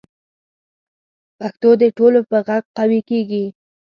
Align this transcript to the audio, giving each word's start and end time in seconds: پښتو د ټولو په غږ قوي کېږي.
پښتو 1.37 1.69
د 1.81 1.83
ټولو 1.97 2.19
په 2.29 2.37
غږ 2.47 2.63
قوي 2.77 3.01
کېږي. 3.09 3.45